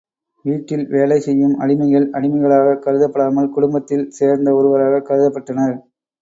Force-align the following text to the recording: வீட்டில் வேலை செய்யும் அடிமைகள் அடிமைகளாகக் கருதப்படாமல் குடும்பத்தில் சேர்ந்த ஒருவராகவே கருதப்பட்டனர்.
வீட்டில் 0.45 0.85
வேலை 0.87 1.19
செய்யும் 1.19 1.53
அடிமைகள் 1.59 2.07
அடிமைகளாகக் 2.13 2.81
கருதப்படாமல் 2.85 3.51
குடும்பத்தில் 3.51 4.09
சேர்ந்த 4.11 4.55
ஒருவராகவே 4.55 5.01
கருதப்பட்டனர். 5.05 5.77